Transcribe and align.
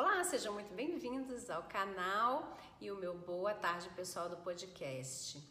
Olá, 0.00 0.22
sejam 0.22 0.54
muito 0.54 0.72
bem-vindos 0.74 1.50
ao 1.50 1.64
canal 1.64 2.56
e 2.80 2.88
o 2.88 2.94
meu 2.94 3.14
boa 3.14 3.52
tarde 3.52 3.88
pessoal 3.96 4.28
do 4.28 4.36
podcast. 4.36 5.42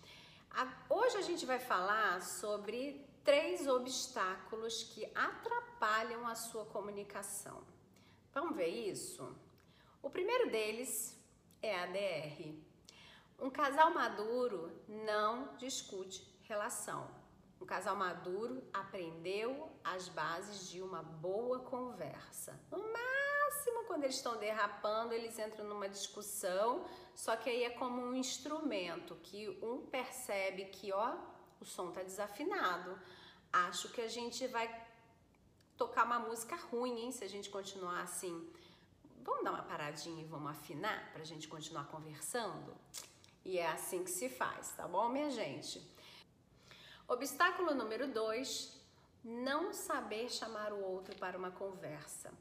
Hoje 0.89 1.17
a 1.17 1.21
gente 1.21 1.45
vai 1.45 1.59
falar 1.59 2.21
sobre 2.21 3.05
três 3.25 3.67
obstáculos 3.67 4.83
que 4.83 5.05
atrapalham 5.13 6.25
a 6.25 6.33
sua 6.33 6.63
comunicação. 6.63 7.61
Vamos 8.33 8.55
ver 8.55 8.69
isso? 8.69 9.35
O 10.01 10.09
primeiro 10.09 10.49
deles 10.49 11.21
é 11.61 11.77
a 11.83 11.85
DR. 11.87 12.55
Um 13.37 13.49
casal 13.49 13.93
maduro 13.93 14.71
não 14.87 15.57
discute 15.57 16.25
relação. 16.43 17.05
Um 17.59 17.65
casal 17.65 17.97
maduro 17.97 18.63
aprendeu 18.71 19.69
as 19.83 20.07
bases 20.07 20.69
de 20.69 20.81
uma 20.81 21.03
boa 21.03 21.59
conversa. 21.59 22.57
No 22.71 22.77
quando 23.97 24.03
eles 24.03 24.17
estão 24.17 24.37
derrapando, 24.37 25.13
eles 25.13 25.39
entram 25.39 25.65
numa 25.65 25.89
discussão, 25.89 26.85
só 27.15 27.35
que 27.35 27.49
aí 27.49 27.63
é 27.63 27.71
como 27.71 27.99
um 27.99 28.13
instrumento 28.13 29.15
que 29.23 29.49
um 29.63 29.87
percebe 29.87 30.65
que, 30.65 30.93
ó, 30.93 31.17
o 31.59 31.65
som 31.65 31.91
tá 31.91 32.03
desafinado. 32.03 32.99
Acho 33.51 33.89
que 33.89 34.01
a 34.01 34.07
gente 34.07 34.45
vai 34.47 34.67
tocar 35.75 36.05
uma 36.05 36.19
música 36.19 36.55
ruim, 36.55 36.99
hein, 37.01 37.11
se 37.11 37.23
a 37.23 37.29
gente 37.29 37.49
continuar 37.49 38.01
assim. 38.01 38.47
Vamos 39.23 39.43
dar 39.43 39.51
uma 39.51 39.63
paradinha 39.63 40.21
e 40.21 40.25
vamos 40.25 40.51
afinar 40.51 41.11
para 41.11 41.21
a 41.21 41.25
gente 41.25 41.47
continuar 41.47 41.85
conversando? 41.87 42.75
E 43.43 43.57
é 43.57 43.67
assim 43.67 44.03
que 44.03 44.11
se 44.11 44.29
faz, 44.29 44.73
tá 44.73 44.87
bom, 44.87 45.09
minha 45.09 45.31
gente? 45.31 45.81
Obstáculo 47.07 47.73
número 47.73 48.07
dois: 48.07 48.79
não 49.23 49.73
saber 49.73 50.29
chamar 50.29 50.71
o 50.71 50.83
outro 50.83 51.15
para 51.15 51.37
uma 51.37 51.51
conversa. 51.51 52.31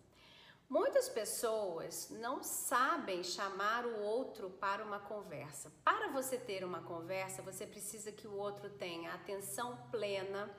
Muitas 0.69 1.09
pessoas 1.09 2.09
não 2.11 2.43
sabem 2.43 3.23
chamar 3.23 3.87
o 3.87 4.03
outro 4.03 4.51
para 4.51 4.85
uma 4.85 4.99
conversa. 4.99 5.73
Para 5.85 6.09
você 6.09 6.37
ter 6.37 6.65
uma 6.65 6.83
conversa, 6.83 7.41
você 7.41 7.65
precisa 7.65 8.11
que 8.11 8.27
o 8.27 8.35
outro 8.35 8.69
tenha 8.71 9.15
atenção 9.15 9.79
plena, 9.93 10.51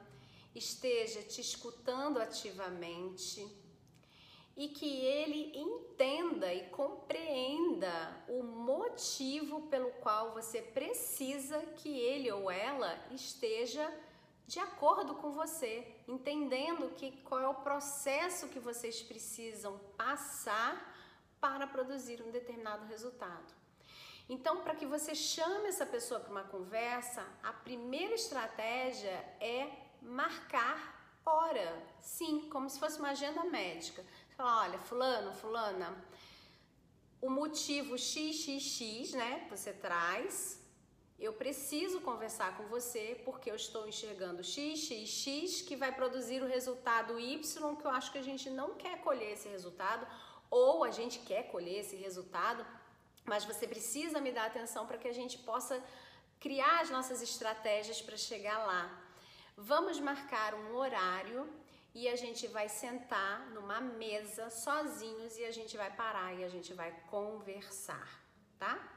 esteja 0.56 1.22
te 1.22 1.42
escutando 1.42 2.20
ativamente 2.20 3.46
e 4.56 4.70
que 4.70 5.06
ele 5.06 5.52
entenda 5.56 6.54
e 6.54 6.70
compreenda 6.70 8.24
o 8.30 8.42
motivo 8.42 9.68
pelo 9.68 9.92
qual 10.00 10.34
você 10.34 10.62
precisa 10.62 11.60
que 11.76 11.90
ele 11.90 12.32
ou 12.32 12.50
ela 12.50 12.98
esteja 13.12 13.94
de 14.48 14.60
acordo 14.60 15.16
com 15.16 15.32
você, 15.32 15.86
entendendo 16.08 16.94
que 16.96 17.12
qual 17.24 17.42
é 17.42 17.48
o 17.48 17.56
processo 17.56 18.48
que 18.48 18.60
vocês 18.60 19.04
precisam 19.04 19.78
passar 19.98 20.96
para 21.40 21.68
produzir 21.68 22.22
um 22.22 22.32
determinado 22.32 22.86
resultado. 22.86 23.54
Então, 24.30 24.62
para 24.64 24.76
que 24.76 24.86
você 24.86 25.14
chame 25.14 25.68
essa 25.68 25.86
pessoa 25.86 26.20
para 26.20 26.32
uma 26.32 26.44
conversa, 26.44 27.26
a 27.44 27.52
primeira 27.54 28.16
estratégia 28.16 29.12
é 29.40 29.70
marcar 30.02 30.98
hora. 31.26 31.86
Sim, 32.00 32.50
como 32.50 32.70
se 32.70 32.80
fosse 32.80 33.00
uma 33.00 33.10
agenda 33.10 33.44
médica. 33.44 34.04
Falar, 34.36 34.64
olha, 34.64 34.80
fulano, 34.80 35.34
fulana, 35.34 36.06
o 37.22 37.30
motivo 37.30 37.98
XXX, 37.98 39.14
né, 39.14 39.48
você 39.50 39.74
traz, 39.74 40.62
preciso 41.48 42.02
conversar 42.02 42.58
com 42.58 42.66
você 42.76 43.04
porque 43.24 43.50
eu 43.50 43.56
estou 43.56 43.88
enxergando 43.88 44.44
XXX 44.44 45.62
que 45.68 45.78
vai 45.84 45.92
produzir 46.00 46.40
o 46.44 46.48
resultado 46.56 47.18
Y 47.18 47.40
que 47.80 47.86
eu 47.88 47.92
acho 47.98 48.12
que 48.12 48.18
a 48.18 48.28
gente 48.30 48.50
não 48.50 48.70
quer 48.82 48.96
colher 49.00 49.32
esse 49.32 49.48
resultado 49.48 50.06
ou 50.50 50.84
a 50.84 50.92
gente 50.92 51.20
quer 51.20 51.44
colher 51.54 51.80
esse 51.84 51.96
resultado, 51.96 52.66
mas 53.24 53.46
você 53.46 53.66
precisa 53.66 54.20
me 54.20 54.34
dar 54.34 54.48
atenção 54.48 54.86
para 54.86 54.98
que 54.98 55.08
a 55.08 55.14
gente 55.14 55.38
possa 55.38 55.82
criar 56.38 56.82
as 56.82 56.90
nossas 56.90 57.22
estratégias 57.22 58.02
para 58.02 58.18
chegar 58.18 58.60
lá. 58.72 58.84
Vamos 59.56 60.02
marcar 60.02 60.54
um 60.54 60.76
horário 60.76 61.50
e 61.96 62.10
a 62.10 62.18
gente 62.18 62.46
vai 62.58 62.68
sentar 62.68 63.36
numa 63.56 63.80
mesa 63.80 64.50
sozinhos 64.50 65.38
e 65.38 65.46
a 65.46 65.52
gente 65.52 65.78
vai 65.78 65.92
parar 65.96 66.34
e 66.34 66.44
a 66.44 66.50
gente 66.50 66.74
vai 66.74 66.92
conversar, 67.10 68.10
tá? 68.60 68.97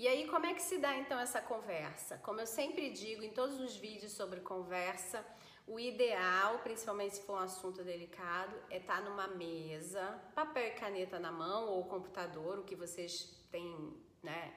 E 0.00 0.06
aí, 0.06 0.28
como 0.28 0.46
é 0.46 0.54
que 0.54 0.62
se 0.62 0.78
dá 0.78 0.96
então 0.96 1.18
essa 1.18 1.40
conversa? 1.40 2.18
Como 2.18 2.40
eu 2.40 2.46
sempre 2.46 2.88
digo 2.88 3.24
em 3.24 3.32
todos 3.32 3.58
os 3.58 3.74
vídeos 3.74 4.12
sobre 4.12 4.38
conversa, 4.38 5.26
o 5.66 5.76
ideal, 5.80 6.60
principalmente 6.60 7.16
se 7.16 7.22
for 7.22 7.32
um 7.32 7.42
assunto 7.42 7.82
delicado, 7.82 8.54
é 8.70 8.76
estar 8.76 8.98
tá 8.98 9.00
numa 9.00 9.26
mesa, 9.26 10.04
papel 10.36 10.68
e 10.68 10.70
caneta 10.70 11.18
na 11.18 11.32
mão 11.32 11.70
ou 11.70 11.84
computador, 11.86 12.60
o 12.60 12.62
que 12.62 12.76
vocês 12.76 13.36
têm 13.50 13.92
né, 14.22 14.54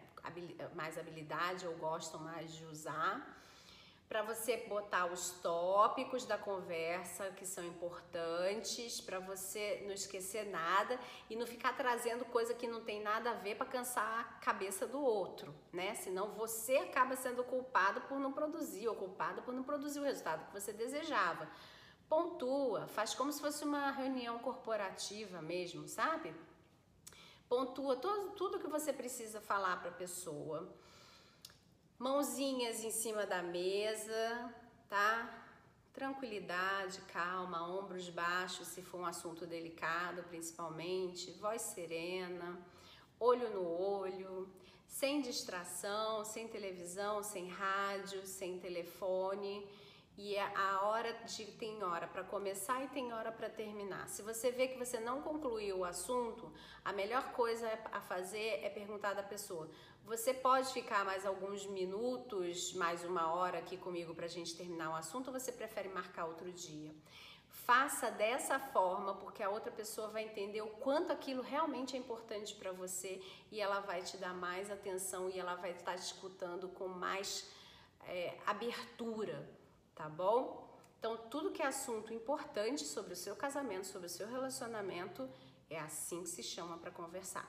mais 0.75 0.95
habilidade 0.99 1.65
ou 1.65 1.75
gostam 1.75 2.19
mais 2.19 2.53
de 2.53 2.63
usar 2.65 3.40
para 4.11 4.23
você 4.23 4.57
botar 4.67 5.05
os 5.05 5.29
tópicos 5.41 6.25
da 6.25 6.37
conversa 6.37 7.31
que 7.31 7.45
são 7.45 7.63
importantes, 7.63 8.99
para 8.99 9.19
você 9.19 9.83
não 9.85 9.93
esquecer 9.93 10.49
nada 10.49 10.99
e 11.29 11.35
não 11.37 11.47
ficar 11.47 11.77
trazendo 11.77 12.25
coisa 12.25 12.53
que 12.53 12.67
não 12.67 12.83
tem 12.83 13.01
nada 13.01 13.31
a 13.31 13.35
ver 13.35 13.55
para 13.55 13.65
cansar 13.67 14.19
a 14.19 14.23
cabeça 14.43 14.85
do 14.85 15.01
outro, 15.01 15.55
né? 15.71 15.95
Senão 15.95 16.31
você 16.31 16.75
acaba 16.75 17.15
sendo 17.15 17.41
culpado 17.45 18.01
por 18.01 18.19
não 18.19 18.33
produzir 18.33 18.85
ou 18.89 18.95
culpado 18.97 19.43
por 19.43 19.53
não 19.53 19.63
produzir 19.63 20.01
o 20.01 20.03
resultado 20.03 20.45
que 20.47 20.59
você 20.59 20.73
desejava. 20.73 21.47
Pontua, 22.09 22.87
faz 22.87 23.13
como 23.13 23.31
se 23.31 23.39
fosse 23.39 23.63
uma 23.63 23.91
reunião 23.91 24.39
corporativa 24.39 25.41
mesmo, 25.41 25.87
sabe? 25.87 26.35
Pontua 27.47 27.95
todo, 27.95 28.31
tudo 28.31 28.59
que 28.59 28.67
você 28.67 28.91
precisa 28.91 29.39
falar 29.39 29.77
para 29.79 29.89
a 29.89 29.93
pessoa 29.93 30.80
Mãozinhas 32.01 32.83
em 32.83 32.89
cima 32.89 33.27
da 33.27 33.43
mesa, 33.43 34.51
tá? 34.89 35.45
Tranquilidade, 35.93 36.99
calma, 37.01 37.67
ombros 37.77 38.09
baixos 38.09 38.69
se 38.69 38.81
for 38.81 39.01
um 39.01 39.05
assunto 39.05 39.45
delicado, 39.45 40.23
principalmente, 40.23 41.29
voz 41.33 41.61
serena, 41.61 42.57
olho 43.19 43.51
no 43.51 43.63
olho, 43.63 44.49
sem 44.87 45.21
distração, 45.21 46.25
sem 46.25 46.47
televisão, 46.47 47.21
sem 47.21 47.47
rádio, 47.47 48.25
sem 48.25 48.57
telefone 48.57 49.63
e 50.17 50.35
é 50.35 50.51
a 50.55 50.81
hora 50.85 51.13
de 51.25 51.45
tem 51.53 51.83
hora 51.83 52.05
para 52.05 52.23
começar 52.23 52.83
e 52.83 52.87
tem 52.89 53.13
hora 53.13 53.31
para 53.31 53.49
terminar. 53.49 54.07
Se 54.09 54.21
você 54.21 54.51
vê 54.51 54.67
que 54.67 54.77
você 54.77 54.99
não 54.99 55.21
concluiu 55.21 55.79
o 55.79 55.85
assunto, 55.85 56.51
a 56.83 56.91
melhor 56.91 57.31
coisa 57.31 57.67
a 57.91 58.01
fazer 58.01 58.59
é 58.61 58.69
perguntar 58.69 59.13
da 59.13 59.23
pessoa: 59.23 59.69
você 60.05 60.33
pode 60.33 60.71
ficar 60.73 61.05
mais 61.05 61.25
alguns 61.25 61.65
minutos, 61.65 62.73
mais 62.73 63.03
uma 63.03 63.33
hora 63.33 63.59
aqui 63.59 63.77
comigo 63.77 64.13
para 64.13 64.25
a 64.25 64.29
gente 64.29 64.55
terminar 64.55 64.91
o 64.91 64.95
assunto 64.95 65.27
ou 65.27 65.33
você 65.33 65.51
prefere 65.51 65.89
marcar 65.89 66.25
outro 66.25 66.51
dia? 66.51 66.93
Faça 67.47 68.09
dessa 68.11 68.59
forma, 68.59 69.13
porque 69.15 69.41
a 69.43 69.49
outra 69.49 69.71
pessoa 69.71 70.07
vai 70.07 70.23
entender 70.23 70.61
o 70.61 70.67
quanto 70.67 71.11
aquilo 71.11 71.41
realmente 71.41 71.95
é 71.95 71.99
importante 71.99 72.55
para 72.55 72.71
você 72.71 73.21
e 73.51 73.61
ela 73.61 73.79
vai 73.79 74.01
te 74.01 74.17
dar 74.17 74.33
mais 74.33 74.69
atenção 74.69 75.29
e 75.29 75.39
ela 75.39 75.55
vai 75.55 75.71
estar 75.71 75.95
te 75.95 76.03
escutando 76.03 76.67
com 76.69 76.87
mais 76.87 77.49
é, 78.07 78.37
abertura 78.45 79.60
tá 80.01 80.09
bom? 80.09 80.67
Então, 80.97 81.15
tudo 81.29 81.51
que 81.51 81.61
é 81.61 81.67
assunto 81.67 82.11
importante 82.11 82.83
sobre 82.83 83.13
o 83.13 83.15
seu 83.15 83.35
casamento, 83.35 83.85
sobre 83.85 84.07
o 84.07 84.09
seu 84.09 84.27
relacionamento, 84.27 85.29
é 85.69 85.79
assim 85.79 86.23
que 86.23 86.29
se 86.29 86.41
chama 86.41 86.75
para 86.79 86.89
conversar. 86.89 87.47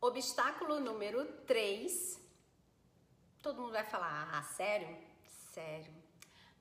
Obstáculo 0.00 0.80
número 0.80 1.20
3. 1.42 2.18
Todo 3.42 3.60
mundo 3.60 3.72
vai 3.72 3.84
falar, 3.84 4.30
ah, 4.32 4.42
sério? 4.42 4.96
Sério. 5.52 5.92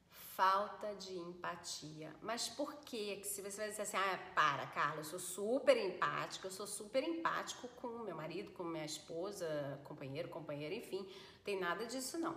Falta 0.09 0.94
de 0.96 1.18
empatia. 1.18 2.13
Mas 2.22 2.50
por 2.50 2.75
que 2.81 3.24
se 3.24 3.41
você 3.41 3.62
vai 3.62 3.69
dizer 3.69 3.84
assim, 3.84 3.96
ah, 3.96 4.19
para, 4.35 4.68
Carla, 4.68 5.00
eu 5.00 5.06
sou 5.06 5.19
super 5.19 5.78
empático, 5.78 6.48
eu 6.48 6.51
sou 6.51 6.68
super 6.68 7.01
empático 7.01 7.69
com 7.77 7.88
meu 8.00 8.16
marido, 8.18 8.51
com 8.51 8.63
minha 8.66 8.86
esposa, 8.86 9.80
companheiro, 9.86 10.27
companheira, 10.27 10.75
enfim, 10.75 11.07
tem 11.45 11.57
nada 11.57 11.86
disso 11.86 12.18
não. 12.18 12.36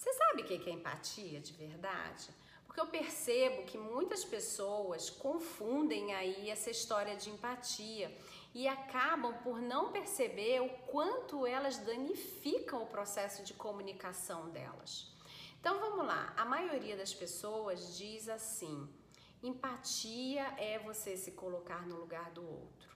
Você 0.00 0.14
sabe 0.14 0.40
o 0.40 0.44
que 0.46 0.70
é 0.70 0.72
empatia 0.72 1.40
de 1.40 1.52
verdade? 1.52 2.30
Porque 2.64 2.80
eu 2.80 2.86
percebo 2.86 3.64
que 3.64 3.76
muitas 3.76 4.24
pessoas 4.24 5.10
confundem 5.10 6.14
aí 6.14 6.48
essa 6.48 6.70
história 6.70 7.14
de 7.16 7.28
empatia 7.28 8.10
e 8.54 8.66
acabam 8.66 9.34
por 9.42 9.60
não 9.60 9.92
perceber 9.92 10.62
o 10.62 10.70
quanto 10.86 11.46
elas 11.46 11.76
danificam 11.76 12.82
o 12.82 12.86
processo 12.86 13.44
de 13.44 13.52
comunicação 13.52 14.48
delas. 14.48 15.14
Então 15.60 15.78
vamos 15.78 16.06
lá, 16.06 16.32
a 16.34 16.46
maioria 16.46 16.96
das 16.96 17.12
pessoas 17.12 17.98
diz 17.98 18.26
assim: 18.30 18.88
empatia 19.42 20.44
é 20.56 20.78
você 20.78 21.14
se 21.14 21.32
colocar 21.32 21.86
no 21.86 21.96
lugar 21.96 22.30
do 22.30 22.42
outro. 22.42 22.88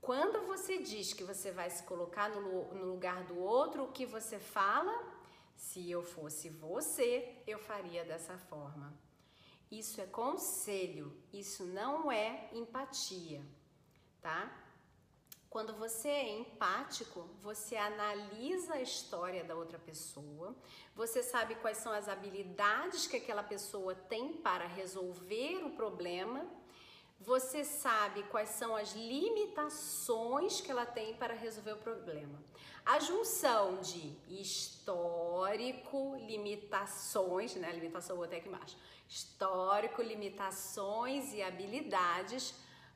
Quando 0.00 0.44
você 0.44 0.78
diz 0.78 1.12
que 1.12 1.22
você 1.22 1.52
vai 1.52 1.70
se 1.70 1.84
colocar 1.84 2.28
no, 2.30 2.74
no 2.74 2.86
lugar 2.86 3.22
do 3.22 3.38
outro, 3.38 3.84
o 3.84 3.92
que 3.92 4.04
você 4.04 4.40
fala? 4.40 5.19
Se 5.60 5.88
eu 5.90 6.02
fosse 6.02 6.48
você, 6.48 7.36
eu 7.46 7.58
faria 7.58 8.02
dessa 8.02 8.36
forma. 8.38 8.92
Isso 9.70 10.00
é 10.00 10.06
conselho, 10.06 11.14
isso 11.32 11.64
não 11.64 12.10
é 12.10 12.48
empatia, 12.52 13.40
tá? 14.22 14.50
Quando 15.50 15.74
você 15.74 16.08
é 16.08 16.38
empático, 16.38 17.28
você 17.40 17.76
analisa 17.76 18.74
a 18.74 18.82
história 18.82 19.44
da 19.44 19.54
outra 19.54 19.78
pessoa, 19.78 20.56
você 20.94 21.22
sabe 21.22 21.54
quais 21.56 21.78
são 21.78 21.92
as 21.92 22.08
habilidades 22.08 23.06
que 23.06 23.18
aquela 23.18 23.42
pessoa 23.42 23.94
tem 23.94 24.32
para 24.38 24.66
resolver 24.66 25.62
o 25.64 25.76
problema, 25.76 26.50
você 27.20 27.64
sabe 27.64 28.22
quais 28.24 28.48
são 28.50 28.74
as 28.74 28.92
limitações 28.94 30.60
que 30.60 30.70
ela 30.70 30.86
tem 30.86 31.14
para 31.14 31.34
resolver 31.34 31.72
o 31.72 31.76
problema. 31.76 32.42
A 32.84 32.98
junção 32.98 33.80
de 33.82 34.16
histórico, 34.26 36.16
limitações, 36.16 37.54
né? 37.56 37.70
Limitação 37.72 38.16
vou 38.16 38.24
até 38.24 38.38
aqui 38.38 38.48
embaixo. 38.48 38.76
Histórico, 39.06 40.00
limitações 40.00 41.34
e 41.34 41.42
habilidades 41.42 42.54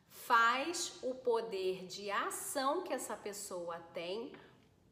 faz 0.08 0.98
o 1.02 1.14
poder 1.14 1.86
de 1.86 2.10
ação 2.10 2.82
que 2.82 2.94
essa 2.94 3.16
pessoa 3.16 3.78
tem 3.92 4.32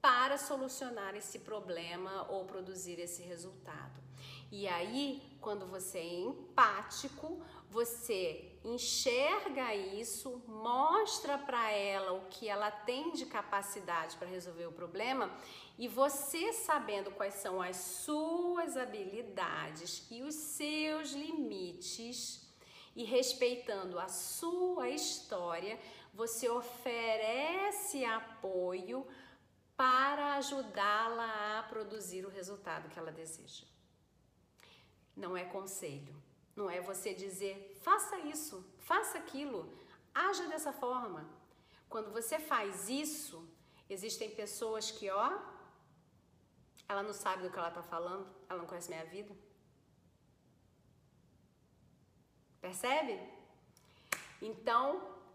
para 0.00 0.36
solucionar 0.36 1.14
esse 1.14 1.38
problema 1.38 2.26
ou 2.28 2.44
produzir 2.44 2.98
esse 2.98 3.22
resultado. 3.22 4.02
E 4.54 4.68
aí, 4.68 5.22
quando 5.40 5.66
você 5.66 5.96
é 5.96 6.20
empático, 6.20 7.42
você 7.70 8.52
enxerga 8.62 9.74
isso, 9.74 10.42
mostra 10.46 11.38
para 11.38 11.70
ela 11.70 12.12
o 12.12 12.28
que 12.28 12.50
ela 12.50 12.70
tem 12.70 13.12
de 13.12 13.24
capacidade 13.24 14.14
para 14.18 14.28
resolver 14.28 14.66
o 14.66 14.72
problema 14.72 15.34
e 15.78 15.88
você 15.88 16.52
sabendo 16.52 17.10
quais 17.12 17.32
são 17.36 17.62
as 17.62 17.76
suas 17.76 18.76
habilidades 18.76 20.06
e 20.10 20.22
os 20.22 20.34
seus 20.34 21.12
limites, 21.12 22.46
e 22.94 23.04
respeitando 23.04 23.98
a 23.98 24.06
sua 24.06 24.90
história, 24.90 25.80
você 26.12 26.46
oferece 26.50 28.04
apoio 28.04 29.06
para 29.74 30.34
ajudá-la 30.34 31.58
a 31.58 31.62
produzir 31.62 32.26
o 32.26 32.28
resultado 32.28 32.90
que 32.90 32.98
ela 32.98 33.10
deseja. 33.10 33.64
Não 35.16 35.36
é 35.36 35.44
conselho, 35.44 36.14
não 36.56 36.70
é 36.70 36.80
você 36.80 37.12
dizer 37.12 37.72
faça 37.82 38.18
isso, 38.20 38.64
faça 38.78 39.18
aquilo, 39.18 39.72
haja 40.14 40.46
dessa 40.46 40.72
forma. 40.72 41.28
Quando 41.88 42.10
você 42.12 42.38
faz 42.38 42.88
isso, 42.88 43.46
existem 43.88 44.30
pessoas 44.30 44.90
que, 44.90 45.10
ó, 45.10 45.38
ela 46.88 47.02
não 47.02 47.12
sabe 47.12 47.42
do 47.42 47.50
que 47.50 47.58
ela 47.58 47.68
está 47.68 47.82
falando, 47.82 48.26
ela 48.48 48.60
não 48.60 48.66
conhece 48.66 48.88
minha 48.88 49.04
vida. 49.04 49.34
Percebe? 52.60 53.20
Então, 54.40 54.86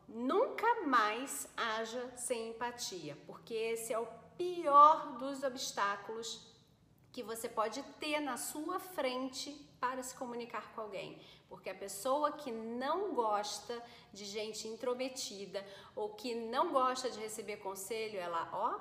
nunca 0.07 0.85
mais 0.85 1.47
haja 1.56 2.12
sem 2.15 2.50
empatia, 2.51 3.18
porque 3.27 3.53
esse 3.53 3.91
é 3.94 4.00
o 4.00 4.07
pior 4.38 5.18
dos 5.18 5.44
obstáculos 5.44 6.56
que 7.17 7.23
você 7.23 7.49
pode 7.49 7.81
ter 7.99 8.19
na 8.19 8.37
sua 8.37 8.79
frente 8.79 9.51
para 9.79 10.03
se 10.03 10.13
comunicar 10.13 10.71
com 10.73 10.81
alguém. 10.81 11.19
Porque 11.49 11.67
a 11.67 11.73
pessoa 11.73 12.31
que 12.33 12.51
não 12.51 13.15
gosta 13.15 13.83
de 14.13 14.23
gente 14.23 14.67
intrometida 14.67 15.65
ou 15.95 16.09
que 16.09 16.35
não 16.35 16.71
gosta 16.71 17.09
de 17.09 17.19
receber 17.19 17.57
conselho, 17.57 18.19
ela, 18.19 18.47
ó, 18.53 18.79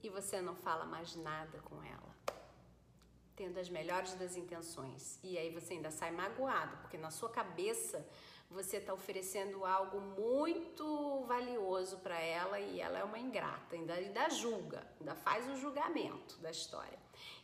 e 0.00 0.08
você 0.08 0.40
não 0.40 0.54
fala 0.54 0.84
mais 0.84 1.16
nada 1.16 1.58
com 1.62 1.82
ela 1.82 2.14
tendo 3.34 3.58
as 3.58 3.68
melhores 3.68 4.14
das 4.14 4.34
intenções. 4.34 5.18
E 5.22 5.36
aí 5.36 5.50
você 5.50 5.74
ainda 5.74 5.90
sai 5.90 6.10
magoado, 6.10 6.74
porque 6.78 6.96
na 6.96 7.10
sua 7.10 7.28
cabeça 7.28 7.98
você 8.50 8.78
está 8.78 8.94
oferecendo 8.94 9.64
algo 9.64 10.00
muito 10.00 11.24
valioso 11.26 11.98
para 11.98 12.18
ela 12.18 12.58
e 12.60 12.80
ela 12.80 12.98
é 12.98 13.04
uma 13.04 13.18
ingrata, 13.18 13.74
ainda, 13.74 13.94
ainda 13.94 14.30
julga, 14.30 14.86
ainda 15.00 15.14
faz 15.14 15.48
o 15.50 15.56
julgamento 15.56 16.38
da 16.38 16.50
história. 16.50 16.98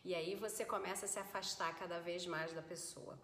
E 0.05 0.15
aí 0.15 0.35
você 0.35 0.65
começa 0.65 1.07
a 1.07 1.09
se 1.09 1.19
afastar 1.19 1.77
cada 1.79 2.01
vez 2.01 2.27
mais 2.27 2.53
da 2.53 2.63
pessoa. 2.63 3.19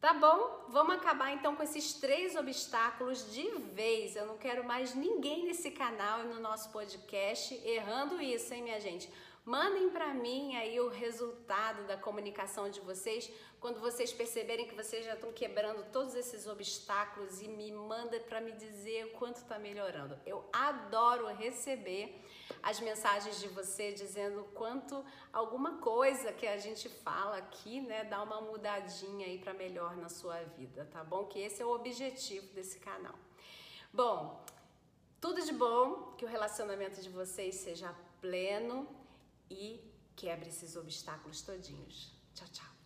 Tá 0.00 0.14
bom? 0.14 0.66
Vamos 0.68 0.94
acabar 0.94 1.32
então 1.32 1.56
com 1.56 1.62
esses 1.62 1.94
três 1.94 2.36
obstáculos 2.36 3.32
de 3.32 3.48
vez. 3.74 4.14
Eu 4.14 4.26
não 4.26 4.38
quero 4.38 4.62
mais 4.62 4.94
ninguém 4.94 5.44
nesse 5.44 5.72
canal 5.72 6.20
e 6.20 6.28
no 6.28 6.38
nosso 6.38 6.70
podcast 6.70 7.52
errando 7.64 8.22
isso, 8.22 8.54
hein, 8.54 8.62
minha 8.62 8.80
gente? 8.80 9.10
Mandem 9.48 9.88
para 9.88 10.12
mim 10.12 10.54
aí 10.56 10.78
o 10.78 10.90
resultado 10.90 11.86
da 11.86 11.96
comunicação 11.96 12.68
de 12.68 12.80
vocês 12.80 13.32
quando 13.58 13.80
vocês 13.80 14.12
perceberem 14.12 14.68
que 14.68 14.74
vocês 14.74 15.06
já 15.06 15.14
estão 15.14 15.32
quebrando 15.32 15.90
todos 15.90 16.14
esses 16.14 16.46
obstáculos 16.46 17.40
e 17.40 17.48
me 17.48 17.72
manda 17.72 18.20
para 18.20 18.42
me 18.42 18.52
dizer 18.52 19.06
o 19.06 19.12
quanto 19.12 19.36
está 19.36 19.58
melhorando. 19.58 20.18
Eu 20.26 20.44
adoro 20.52 21.28
receber 21.28 22.22
as 22.62 22.78
mensagens 22.78 23.40
de 23.40 23.48
você 23.48 23.90
dizendo 23.90 24.44
quanto 24.52 25.02
alguma 25.32 25.78
coisa 25.78 26.30
que 26.30 26.46
a 26.46 26.58
gente 26.58 26.86
fala 26.90 27.38
aqui, 27.38 27.80
né, 27.80 28.04
dá 28.04 28.22
uma 28.22 28.42
mudadinha 28.42 29.26
aí 29.28 29.38
para 29.38 29.54
melhor 29.54 29.96
na 29.96 30.10
sua 30.10 30.42
vida, 30.58 30.86
tá 30.92 31.02
bom? 31.02 31.24
Que 31.24 31.38
esse 31.38 31.62
é 31.62 31.64
o 31.64 31.70
objetivo 31.70 32.52
desse 32.52 32.78
canal. 32.80 33.14
Bom, 33.90 34.44
tudo 35.18 35.40
de 35.40 35.54
bom, 35.54 36.12
que 36.18 36.26
o 36.26 36.28
relacionamento 36.28 37.00
de 37.00 37.08
vocês 37.08 37.54
seja 37.54 37.94
pleno 38.20 38.97
e 39.50 39.80
quebre 40.16 40.48
esses 40.48 40.76
obstáculos 40.76 41.42
todinhos. 41.42 42.12
Tchau, 42.34 42.46
tchau. 42.52 42.78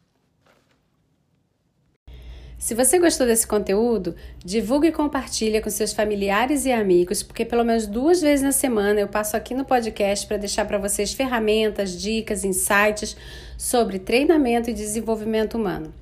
Se 2.62 2.76
você 2.76 2.96
gostou 2.96 3.26
desse 3.26 3.44
conteúdo, 3.44 4.14
divulgue 4.38 4.86
e 4.86 4.92
compartilhe 4.92 5.60
com 5.60 5.68
seus 5.68 5.92
familiares 5.92 6.64
e 6.64 6.70
amigos, 6.70 7.20
porque 7.20 7.44
pelo 7.44 7.64
menos 7.64 7.88
duas 7.88 8.20
vezes 8.20 8.44
na 8.44 8.52
semana 8.52 9.00
eu 9.00 9.08
passo 9.08 9.36
aqui 9.36 9.52
no 9.52 9.64
podcast 9.64 10.24
para 10.28 10.36
deixar 10.36 10.64
para 10.64 10.78
vocês 10.78 11.12
ferramentas, 11.12 12.00
dicas, 12.00 12.44
insights 12.44 13.16
sobre 13.58 13.98
treinamento 13.98 14.70
e 14.70 14.72
desenvolvimento 14.72 15.58
humano. 15.58 15.92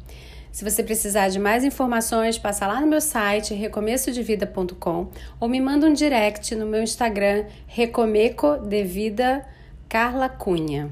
Se 0.53 0.63
você 0.63 0.83
precisar 0.83 1.29
de 1.29 1.39
mais 1.39 1.65
informações, 1.65 2.37
passa 2.37 2.67
lá 2.67 2.79
no 2.79 2.87
meu 2.87 3.01
site 3.01 3.55
recomeçodevida.com 3.55 5.11
ou 5.41 5.49
me 5.49 5.63
manda 5.63 5.87
um 5.87 5.95
direct 5.95 6.55
no 6.55 6.67
meu 6.67 6.83
Instagram 6.83 7.47
recomeco 7.67 8.59
de 8.59 8.85
vida 8.85 9.47
Carla 9.91 10.29
Cunha. 10.29 10.89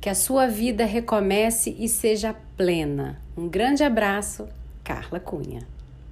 Que 0.00 0.10
a 0.10 0.16
sua 0.16 0.48
vida 0.48 0.84
recomece 0.84 1.76
e 1.78 1.88
seja 1.88 2.34
plena. 2.56 3.20
Um 3.36 3.48
grande 3.48 3.84
abraço, 3.84 4.48
Carla 4.82 5.20
Cunha. 5.20 5.64